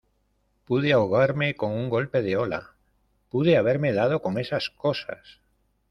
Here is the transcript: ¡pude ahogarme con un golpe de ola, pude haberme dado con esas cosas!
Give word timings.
¡pude 0.65 0.93
ahogarme 0.93 1.55
con 1.55 1.73
un 1.73 1.87
golpe 1.87 2.23
de 2.23 2.35
ola, 2.35 2.73
pude 3.29 3.55
haberme 3.55 3.93
dado 3.93 4.23
con 4.23 4.39
esas 4.39 4.71
cosas! 4.71 5.41